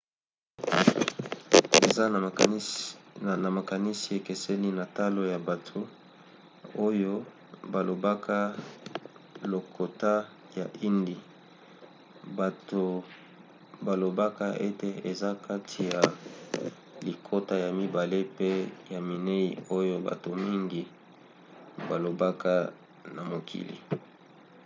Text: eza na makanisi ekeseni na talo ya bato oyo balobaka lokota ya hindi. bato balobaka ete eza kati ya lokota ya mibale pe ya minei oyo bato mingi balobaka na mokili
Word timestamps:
eza 1.81 2.05
na 3.43 3.49
makanisi 3.57 4.09
ekeseni 4.19 4.69
na 4.79 4.85
talo 4.97 5.21
ya 5.33 5.39
bato 5.49 5.79
oyo 6.87 7.13
balobaka 7.73 8.37
lokota 9.51 10.13
ya 10.57 10.65
hindi. 10.81 11.15
bato 12.39 12.83
balobaka 13.87 14.45
ete 14.67 14.89
eza 15.11 15.29
kati 15.47 15.79
ya 15.91 16.01
lokota 17.07 17.55
ya 17.63 17.69
mibale 17.79 18.19
pe 18.37 18.51
ya 18.93 18.99
minei 19.09 19.47
oyo 19.77 19.95
bato 20.07 20.29
mingi 20.45 20.83
balobaka 21.89 22.53
na 23.15 23.21
mokili 23.31 23.77